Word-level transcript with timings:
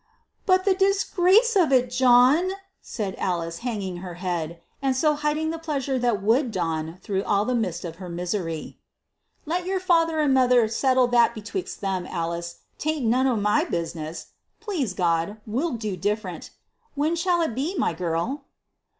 "But 0.47 0.65
the 0.65 0.73
disgrace 0.73 1.55
of 1.55 1.71
it, 1.71 1.91
John!" 1.91 2.53
said 2.81 3.13
Alice, 3.19 3.59
hanging 3.59 3.97
her 3.97 4.15
head, 4.15 4.59
and 4.81 4.95
so 4.95 5.13
hiding 5.13 5.51
the 5.51 5.59
pleasure 5.59 5.99
that 5.99 6.23
would 6.23 6.49
dawn 6.51 6.97
through 7.03 7.23
all 7.23 7.45
the 7.45 7.53
mist 7.53 7.85
of 7.85 7.97
her 7.97 8.09
misery. 8.09 8.79
"Let 9.45 9.67
your 9.67 9.79
father 9.79 10.19
and 10.19 10.33
mother 10.33 10.67
settle 10.69 11.05
that 11.09 11.35
betwixt 11.35 11.83
'em, 11.83 12.07
Alice. 12.07 12.61
'Tain't 12.79 13.05
none 13.05 13.27
o' 13.27 13.35
my 13.35 13.63
business. 13.63 14.29
Please 14.59 14.95
God, 14.95 15.39
we'll 15.45 15.73
do 15.73 15.95
different. 15.95 16.49
When 16.95 17.15
shall 17.15 17.41
it 17.43 17.53
be, 17.53 17.77
my 17.77 17.93
girl?" 17.93 18.45